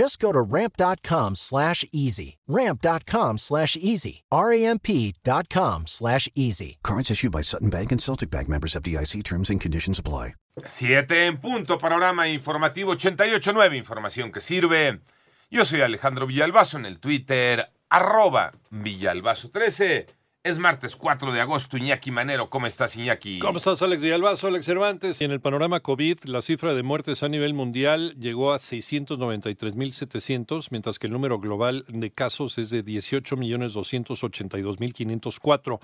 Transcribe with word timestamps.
Just 0.00 0.18
go 0.18 0.32
to 0.32 0.40
ramp.com 0.40 1.34
slash 1.34 1.84
easy. 1.92 2.38
Ramp.com 2.48 3.36
slash 3.36 3.76
easy. 3.76 4.22
R-A-M-P.com 4.32 5.86
slash 5.86 6.26
easy. 6.34 6.78
Cards 6.82 7.10
issued 7.10 7.32
by 7.32 7.42
Sutton 7.42 7.68
Bank 7.68 7.92
and 7.92 8.00
Celtic 8.00 8.30
Bank 8.30 8.48
members 8.48 8.74
of 8.74 8.82
DIC 8.82 9.22
terms 9.22 9.50
and 9.50 9.60
conditions 9.60 9.98
apply. 9.98 10.36
Siete 10.66 11.26
en 11.26 11.36
punto, 11.36 11.76
panorama 11.76 12.28
informativo 12.28 12.94
88.9, 12.94 13.76
información 13.76 14.32
que 14.32 14.40
sirve. 14.40 15.00
Yo 15.50 15.66
soy 15.66 15.82
Alejandro 15.82 16.26
Villalbazo 16.26 16.78
en 16.78 16.86
el 16.86 16.98
Twitter, 16.98 17.68
arroba 17.90 18.52
Villalbazo13. 18.70 20.19
Es 20.42 20.58
martes 20.58 20.96
4 20.96 21.34
de 21.34 21.42
agosto, 21.42 21.76
Iñaki 21.76 22.10
Manero. 22.10 22.48
¿Cómo 22.48 22.66
estás, 22.66 22.96
Iñaki? 22.96 23.40
¿Cómo 23.40 23.58
estás, 23.58 23.82
Alex 23.82 24.00
Villalbazo, 24.00 24.46
Alex 24.46 24.64
Cervantes? 24.64 25.20
En 25.20 25.32
el 25.32 25.42
panorama 25.42 25.80
COVID, 25.80 26.24
la 26.24 26.40
cifra 26.40 26.72
de 26.72 26.82
muertes 26.82 27.22
a 27.22 27.28
nivel 27.28 27.52
mundial 27.52 28.14
llegó 28.18 28.54
a 28.54 28.56
693.700, 28.56 30.68
mientras 30.70 30.98
que 30.98 31.08
el 31.08 31.12
número 31.12 31.40
global 31.40 31.84
de 31.88 32.10
casos 32.10 32.56
es 32.56 32.70
de 32.70 32.82
18.282.504 32.82 35.78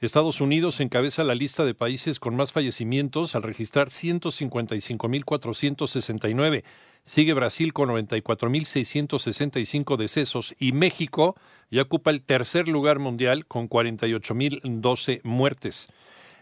Estados 0.00 0.42
Unidos 0.42 0.80
encabeza 0.80 1.24
la 1.24 1.34
lista 1.34 1.64
de 1.64 1.74
países 1.74 2.20
con 2.20 2.36
más 2.36 2.52
fallecimientos 2.52 3.34
al 3.34 3.42
registrar 3.42 3.88
155.469. 3.88 6.64
Sigue 7.04 7.32
Brasil 7.32 7.72
con 7.72 7.88
94.665 7.88 9.96
decesos 9.96 10.54
y 10.58 10.72
México 10.72 11.36
ya 11.70 11.80
ocupa 11.82 12.10
el 12.10 12.22
tercer 12.22 12.66
lugar 12.68 12.98
mundial 12.98 13.46
con 13.46 13.70
48.012 13.70 15.20
muertes. 15.22 15.88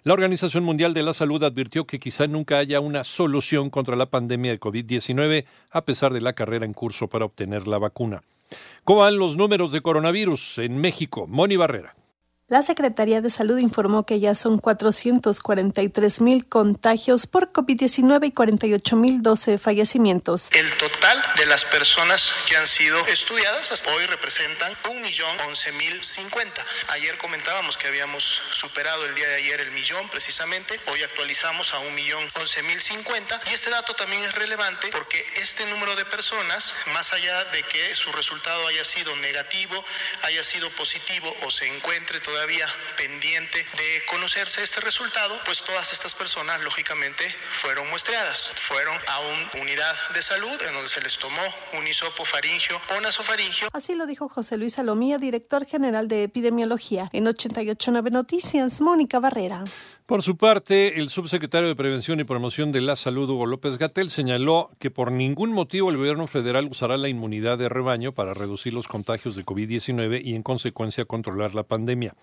La 0.07 0.13
Organización 0.13 0.63
Mundial 0.63 0.95
de 0.95 1.03
la 1.03 1.13
Salud 1.13 1.43
advirtió 1.43 1.85
que 1.85 1.99
quizá 1.99 2.29
nunca 2.29 2.59
haya 2.59 2.79
una 2.79 3.03
solución 3.03 3.71
contra 3.71 3.97
la 3.97 4.07
pandemia 4.07 4.53
de 4.53 4.61
COVID-19 4.61 5.47
a 5.73 5.85
pesar 5.85 6.13
de 6.13 6.21
la 6.21 6.33
carrera 6.33 6.65
en 6.65 6.75
curso 6.75 7.09
para 7.09 7.25
obtener 7.25 7.67
la 7.67 7.79
vacuna. 7.79 8.23
¿Cómo 8.85 9.01
van 9.01 9.19
los 9.19 9.37
números 9.37 9.73
de 9.73 9.81
coronavirus 9.81 10.59
en 10.59 10.79
México? 10.79 11.27
Moni 11.27 11.57
Barrera. 11.57 11.97
La 12.49 12.63
Secretaría 12.63 13.21
de 13.21 13.29
Salud 13.29 13.59
informó 13.59 14.07
que 14.07 14.21
ya 14.21 14.37
son 14.37 14.59
443 14.59 16.21
mil 16.21 16.47
contagios 16.49 17.27
por 17.27 17.51
COVID-19 17.51 18.29
y 18.29 18.31
48 18.31 18.95
mil 18.95 19.21
12 19.21 19.59
fallecimientos. 19.59 20.51
El 20.53 20.71
total 20.75 21.21
de 21.39 21.47
las 21.47 21.65
personas 21.65 22.31
que 22.49 22.57
han 22.57 22.69
sido 22.69 23.05
estudiadas 23.09 23.73
hasta 23.73 23.93
hoy 23.93 24.07
representan 24.07 24.73
1.011.050. 24.85 26.53
Ayer 26.91 27.19
comentábamos 27.19 27.77
que 27.77 27.89
habíamos 27.89 28.41
superado 28.53 29.05
el 29.07 29.17
día 29.17 29.27
de 29.27 29.35
ayer 29.39 29.61
el 29.63 29.73
millón 29.73 30.09
precisamente. 30.09 30.79
Hoy 30.93 31.03
actualizamos 31.03 31.75
a 31.75 31.79
1.011.050 31.81 33.41
y 33.51 33.55
este 33.55 33.71
dato 33.71 33.95
también 33.95 34.23
es 34.23 34.33
relevante 34.37 34.87
porque 34.93 35.27
este 35.35 35.67
número 35.67 35.97
de 35.97 36.05
personas, 36.05 36.77
más 36.95 37.13
allá 37.13 37.43
de 37.47 37.65
que 37.65 37.93
su 37.97 38.13
resultado 38.13 38.69
haya 38.69 38.85
sido 38.85 39.17
negativo, 39.17 39.85
haya 40.23 40.45
sido 40.45 40.71
positivo 40.71 41.35
o 41.43 41.51
se 41.51 41.67
encuentre 41.67 42.21
todavía 42.21 42.36
todavía 42.37 42.67
pendiente 42.99 43.57
de 43.79 44.05
conocerse 44.11 44.63
este 44.63 44.83
resultado, 44.83 45.41
pues 45.47 45.63
todas 45.63 45.95
estas 45.95 46.15
personas 46.15 46.61
lógicamente 46.61 47.25
fueron 47.49 47.89
muestreadas. 47.89 48.53
Fueron 48.61 48.95
a 49.09 49.21
una 49.21 49.63
unidad 49.63 49.95
de 50.13 50.21
salud 50.21 50.61
en 50.69 50.75
donde 50.75 50.91
se 50.91 51.01
les 51.01 51.17
tomó 51.17 51.41
un 51.79 51.87
hisopo 51.87 52.27
faringio 52.27 52.79
o 52.95 53.01
nasofaringio. 53.01 53.69
Así 53.73 53.95
lo 53.95 54.05
dijo 54.05 54.29
José 54.29 54.59
Luis 54.59 54.75
Salomía, 54.75 55.17
director 55.17 55.65
general 55.65 56.09
de 56.09 56.25
epidemiología. 56.25 57.09
En 57.15 57.27
889 57.27 58.11
Noticias, 58.11 58.83
Mónica 58.83 59.19
Barrera. 59.19 59.65
Por 60.07 60.23
su 60.23 60.37
parte, 60.37 61.01
el 61.01 61.09
subsecretario 61.09 61.67
de 61.67 61.75
Prevención 61.75 62.21
y 62.21 62.25
Promoción 62.25 62.71
de 62.71 62.81
la 62.81 62.95
Salud, 62.95 63.29
Hugo 63.29 63.45
López 63.45 63.77
Gatel, 63.77 64.09
señaló 64.09 64.71
que 64.79 64.89
por 64.89 65.11
ningún 65.11 65.51
motivo 65.51 65.91
el 65.91 65.97
gobierno 65.97 66.29
federal 66.29 66.69
usará 66.71 66.97
la 66.97 67.09
inmunidad 67.09 67.59
de 67.59 67.69
rebaño 67.69 68.13
para 68.13 68.33
reducir 68.33 68.73
los 68.73 68.87
contagios 68.87 69.35
de 69.35 69.45
COVID-19 69.45 70.21
y, 70.23 70.37
en 70.37 70.45
consecuencia, 70.45 71.07
controlar 71.07 71.57
la 71.57 71.65
pandemia. 71.65 72.15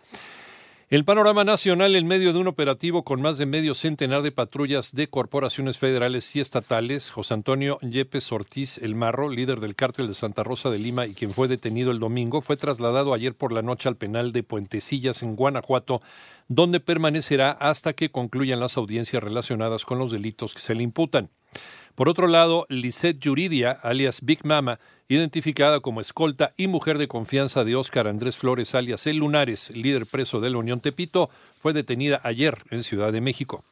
El 0.93 1.05
panorama 1.05 1.43
nacional 1.43 1.95
en 1.95 2.05
medio 2.05 2.33
de 2.33 2.37
un 2.37 2.45
operativo 2.45 3.03
con 3.03 3.19
más 3.19 3.39
de 3.39 3.47
medio 3.47 3.73
centenar 3.73 4.21
de 4.21 4.31
patrullas 4.31 4.93
de 4.93 5.07
corporaciones 5.07 5.79
federales 5.79 6.35
y 6.35 6.39
estatales, 6.39 7.09
José 7.09 7.33
Antonio 7.33 7.79
Yepes 7.81 8.31
Ortiz 8.31 8.77
El 8.77 8.93
Marro, 8.93 9.27
líder 9.27 9.59
del 9.59 9.75
cártel 9.75 10.05
de 10.05 10.13
Santa 10.13 10.43
Rosa 10.43 10.69
de 10.69 10.77
Lima 10.77 11.07
y 11.07 11.15
quien 11.15 11.31
fue 11.31 11.47
detenido 11.47 11.89
el 11.89 11.97
domingo, 11.97 12.43
fue 12.43 12.57
trasladado 12.57 13.15
ayer 13.15 13.33
por 13.33 13.53
la 13.53 13.63
noche 13.63 13.89
al 13.89 13.97
penal 13.97 14.33
de 14.33 14.43
Puentecillas 14.43 15.23
en 15.23 15.35
Guanajuato, 15.35 16.03
donde 16.47 16.79
permanecerá 16.79 17.49
hasta 17.49 17.93
que 17.93 18.11
concluyan 18.11 18.59
las 18.59 18.77
audiencias 18.77 19.23
relacionadas 19.23 19.85
con 19.85 19.97
los 19.97 20.11
delitos 20.11 20.53
que 20.53 20.61
se 20.61 20.75
le 20.75 20.83
imputan. 20.83 21.31
Por 21.95 22.07
otro 22.07 22.27
lado, 22.27 22.67
Lisette 22.69 23.17
Yuridia, 23.17 23.71
alias 23.71 24.21
Big 24.23 24.45
Mama, 24.45 24.79
identificada 25.13 25.79
como 25.79 26.01
escolta 26.01 26.53
y 26.57 26.67
mujer 26.67 26.97
de 26.97 27.07
confianza 27.07 27.63
de 27.63 27.75
Óscar 27.75 28.07
Andrés 28.07 28.37
Flores, 28.37 28.75
alias 28.75 29.07
El 29.07 29.17
Lunares, 29.17 29.69
líder 29.75 30.05
preso 30.05 30.39
de 30.39 30.49
la 30.49 30.57
Unión 30.57 30.79
Tepito, 30.79 31.29
fue 31.59 31.73
detenida 31.73 32.21
ayer 32.23 32.57
en 32.69 32.83
Ciudad 32.83 33.11
de 33.11 33.21
México. 33.21 33.63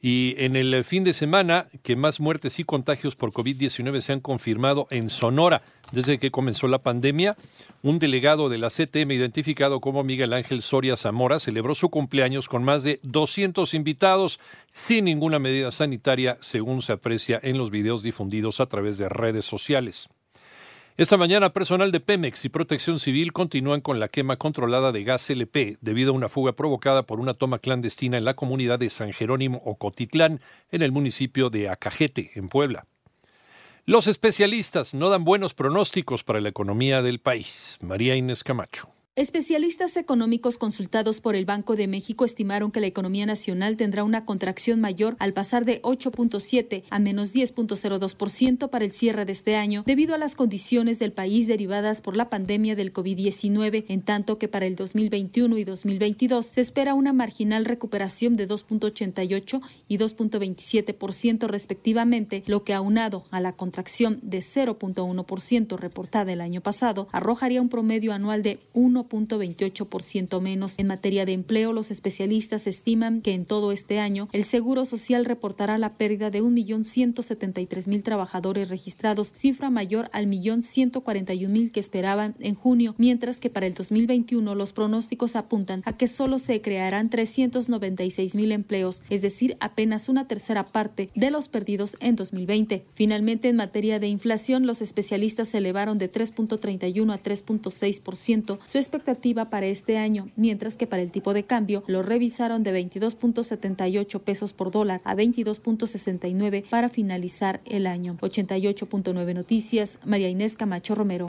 Y 0.00 0.34
en 0.38 0.56
el 0.56 0.84
fin 0.84 1.04
de 1.04 1.14
semana, 1.14 1.66
que 1.82 1.96
más 1.96 2.20
muertes 2.20 2.60
y 2.60 2.64
contagios 2.64 3.16
por 3.16 3.32
COVID-19 3.32 4.00
se 4.00 4.12
han 4.12 4.20
confirmado 4.20 4.86
en 4.90 5.08
Sonora 5.08 5.62
desde 5.90 6.18
que 6.18 6.30
comenzó 6.30 6.68
la 6.68 6.78
pandemia, 6.78 7.36
un 7.82 7.98
delegado 7.98 8.48
de 8.48 8.58
la 8.58 8.68
CTM 8.68 9.10
identificado 9.12 9.80
como 9.80 10.04
Miguel 10.04 10.32
Ángel 10.32 10.60
Soria 10.60 10.96
Zamora 10.96 11.38
celebró 11.38 11.74
su 11.74 11.88
cumpleaños 11.88 12.48
con 12.48 12.62
más 12.62 12.82
de 12.82 13.00
200 13.04 13.72
invitados 13.74 14.38
sin 14.68 15.06
ninguna 15.06 15.38
medida 15.38 15.70
sanitaria, 15.70 16.36
según 16.40 16.82
se 16.82 16.92
aprecia 16.92 17.40
en 17.42 17.56
los 17.56 17.70
videos 17.70 18.02
difundidos 18.02 18.60
a 18.60 18.66
través 18.66 18.98
de 18.98 19.08
redes 19.08 19.44
sociales. 19.44 20.08
Esta 20.98 21.18
mañana, 21.18 21.52
personal 21.52 21.92
de 21.92 22.00
Pemex 22.00 22.46
y 22.46 22.48
Protección 22.48 22.98
Civil 22.98 23.34
continúan 23.34 23.82
con 23.82 24.00
la 24.00 24.08
quema 24.08 24.38
controlada 24.38 24.92
de 24.92 25.04
gas 25.04 25.28
LP 25.28 25.76
debido 25.82 26.12
a 26.12 26.14
una 26.14 26.30
fuga 26.30 26.52
provocada 26.52 27.02
por 27.02 27.20
una 27.20 27.34
toma 27.34 27.58
clandestina 27.58 28.16
en 28.16 28.24
la 28.24 28.32
comunidad 28.32 28.78
de 28.78 28.88
San 28.88 29.12
Jerónimo 29.12 29.60
Ocotitlán, 29.66 30.40
en 30.70 30.80
el 30.80 30.92
municipio 30.92 31.50
de 31.50 31.68
Acajete, 31.68 32.30
en 32.34 32.48
Puebla. 32.48 32.86
Los 33.84 34.06
especialistas 34.06 34.94
no 34.94 35.10
dan 35.10 35.24
buenos 35.24 35.52
pronósticos 35.52 36.24
para 36.24 36.40
la 36.40 36.48
economía 36.48 37.02
del 37.02 37.20
país. 37.20 37.76
María 37.82 38.16
Inés 38.16 38.42
Camacho. 38.42 38.88
Especialistas 39.18 39.96
económicos 39.96 40.58
consultados 40.58 41.22
por 41.22 41.36
el 41.36 41.46
Banco 41.46 41.74
de 41.74 41.86
México 41.86 42.26
estimaron 42.26 42.70
que 42.70 42.80
la 42.80 42.86
economía 42.86 43.24
nacional 43.24 43.78
tendrá 43.78 44.04
una 44.04 44.26
contracción 44.26 44.78
mayor 44.78 45.16
al 45.18 45.32
pasar 45.32 45.64
de 45.64 45.80
8.7 45.80 46.84
a 46.90 46.98
menos 46.98 47.32
10.02% 47.32 48.68
para 48.68 48.84
el 48.84 48.92
cierre 48.92 49.24
de 49.24 49.32
este 49.32 49.56
año, 49.56 49.84
debido 49.86 50.14
a 50.14 50.18
las 50.18 50.34
condiciones 50.34 50.98
del 50.98 51.12
país 51.12 51.46
derivadas 51.46 52.02
por 52.02 52.14
la 52.14 52.28
pandemia 52.28 52.76
del 52.76 52.92
COVID-19, 52.92 53.86
en 53.88 54.02
tanto 54.02 54.38
que 54.38 54.48
para 54.48 54.66
el 54.66 54.76
2021 54.76 55.56
y 55.56 55.64
2022 55.64 56.44
se 56.44 56.60
espera 56.60 56.92
una 56.92 57.14
marginal 57.14 57.64
recuperación 57.64 58.36
de 58.36 58.46
2.88 58.46 59.62
y 59.88 59.96
2.27% 59.96 61.48
respectivamente, 61.48 62.42
lo 62.44 62.64
que 62.64 62.74
aunado 62.74 63.24
a 63.30 63.40
la 63.40 63.54
contracción 63.54 64.20
de 64.20 64.40
0.1% 64.40 65.78
reportada 65.78 66.34
el 66.34 66.42
año 66.42 66.60
pasado, 66.60 67.08
arrojaría 67.12 67.62
un 67.62 67.70
promedio 67.70 68.12
anual 68.12 68.42
de 68.42 68.60
1 68.74 69.05
1.28% 69.08 70.40
menos. 70.40 70.74
En 70.78 70.86
materia 70.86 71.24
de 71.24 71.32
empleo, 71.32 71.72
los 71.72 71.90
especialistas 71.90 72.66
estiman 72.66 73.20
que 73.22 73.34
en 73.34 73.44
todo 73.44 73.72
este 73.72 73.98
año 73.98 74.28
el 74.32 74.44
Seguro 74.44 74.84
Social 74.84 75.24
reportará 75.24 75.78
la 75.78 75.94
pérdida 75.94 76.30
de 76.30 76.42
1.173.000 76.42 78.02
trabajadores 78.02 78.68
registrados, 78.68 79.32
cifra 79.36 79.70
mayor 79.70 80.08
al 80.12 80.26
1.141.000 80.26 81.70
que 81.70 81.80
esperaban 81.80 82.34
en 82.40 82.54
junio, 82.54 82.94
mientras 82.98 83.40
que 83.40 83.50
para 83.50 83.66
el 83.66 83.74
2021 83.74 84.54
los 84.54 84.72
pronósticos 84.72 85.36
apuntan 85.36 85.82
a 85.84 85.96
que 85.96 86.08
solo 86.08 86.38
se 86.38 86.60
crearán 86.60 87.10
396.000 87.10 88.52
empleos, 88.52 89.02
es 89.10 89.22
decir, 89.22 89.56
apenas 89.60 90.08
una 90.08 90.28
tercera 90.28 90.68
parte 90.72 91.10
de 91.14 91.30
los 91.30 91.48
perdidos 91.48 91.96
en 92.00 92.16
2020. 92.16 92.84
Finalmente, 92.94 93.48
en 93.48 93.56
materia 93.56 93.98
de 93.98 94.08
inflación, 94.08 94.66
los 94.66 94.82
especialistas 94.82 95.54
elevaron 95.54 95.98
de 95.98 96.10
3.31 96.10 97.12
a 97.12 97.22
3.6% 97.22 98.58
su 98.66 98.78
expectativa 98.96 99.50
para 99.50 99.66
este 99.66 99.98
año, 99.98 100.30
mientras 100.36 100.76
que 100.76 100.86
para 100.86 101.02
el 101.02 101.10
tipo 101.10 101.34
de 101.34 101.44
cambio 101.44 101.84
lo 101.86 102.02
revisaron 102.02 102.62
de 102.62 102.72
22.78 102.72 104.20
pesos 104.20 104.52
por 104.52 104.70
dólar 104.70 105.00
a 105.04 105.14
22.69 105.14 106.68
para 106.68 106.88
finalizar 106.88 107.60
el 107.64 107.86
año. 107.86 108.16
88.9 108.20 109.34
Noticias, 109.34 109.98
María 110.04 110.28
Inés 110.28 110.56
Camacho 110.56 110.94
Romero. 110.94 111.28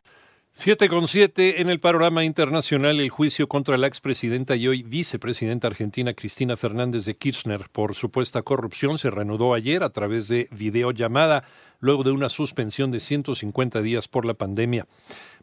7 0.59 0.89
con 0.89 1.07
7 1.07 1.62
en 1.62 1.69
el 1.69 1.80
panorama 1.80 2.24
internacional, 2.24 3.00
el 3.00 3.09
juicio 3.09 3.48
contra 3.48 3.77
la 3.77 3.86
expresidenta 3.86 4.56
y 4.56 4.68
hoy 4.68 4.81
vicepresidenta 4.81 5.68
argentina 5.68 6.15
Cristina 6.15 6.57
Fernández 6.57 7.06
de 7.06 7.13
Kirchner 7.13 7.69
por 7.71 7.94
supuesta 7.94 8.42
corrupción 8.42 8.98
se 8.98 9.12
reanudó 9.12 9.54
ayer 9.54 9.83
a 9.83 9.92
través 9.92 10.27
de 10.27 10.50
videollamada 10.50 11.44
luego 11.80 12.04
de 12.04 12.09
una 12.09 12.27
suspensión 12.27 12.89
de 12.89 13.00
150 13.00 13.83
días 13.83 14.07
por 14.07 14.25
la 14.25 14.33
pandemia. 14.33 14.88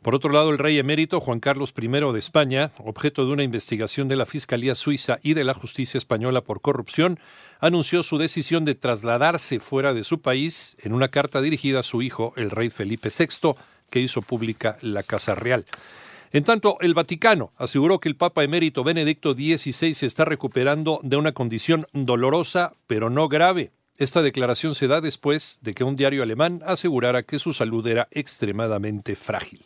Por 0.03 0.17
otro 0.17 0.33
lado, 0.33 0.51
el 0.51 0.59
rey 0.59 0.81
emérito 0.81 1.21
Juan 1.21 1.39
Carlos 1.39 1.73
I 1.81 1.87
de 1.87 2.19
España, 2.19 2.73
objeto 2.79 3.25
de 3.25 3.33
una 3.33 3.45
investigación 3.45 4.09
de 4.09 4.17
la 4.17 4.27
Fiscalía 4.27 4.75
Suiza 4.75 5.21
y 5.23 5.35
de 5.35 5.45
la 5.45 5.55
Justicia 5.55 5.97
Española 5.97 6.43
por 6.43 6.61
corrupción, 6.61 7.21
anunció 7.61 8.03
su 8.03 8.19
decisión 8.19 8.65
de 8.65 8.75
trasladarse 8.75 9.61
fuera 9.61 9.95
de 9.95 10.03
su 10.03 10.21
país 10.21 10.77
en 10.81 10.93
una 10.93 11.09
carta 11.09 11.41
dirigida 11.41 11.81
a 11.81 11.85
su 11.85 12.03
hijo, 12.03 12.35
el 12.37 12.51
rey 12.51 12.69
Felipe 12.69 13.11
VI, 13.17 13.53
que 13.95 14.01
hizo 14.01 14.23
pública 14.23 14.77
la 14.81 15.05
Casa 15.05 15.37
Real. 15.37 15.65
En 16.33 16.43
tanto, 16.43 16.79
el 16.81 16.95
Vaticano 16.95 17.53
aseguró 17.59 18.01
que 18.01 18.09
el 18.09 18.17
Papa 18.17 18.43
emérito 18.43 18.83
Benedicto 18.83 19.35
XVI 19.35 19.95
se 19.95 20.07
está 20.07 20.25
recuperando 20.25 20.99
de 21.05 21.17
una 21.17 21.31
condición 21.31 21.87
dolorosa, 21.93 22.73
pero 22.89 23.09
no 23.09 23.29
grave. 23.29 23.71
Esta 23.97 24.21
declaración 24.21 24.75
se 24.75 24.89
da 24.89 25.01
después 25.01 25.61
de 25.63 25.75
que 25.75 25.85
un 25.85 25.95
diario 25.95 26.25
alemán 26.25 26.61
asegurara 26.67 27.23
que 27.23 27.39
su 27.39 27.55
salud 27.55 27.87
era 27.87 28.09
extremadamente 28.11 29.15
frágil. 29.15 29.63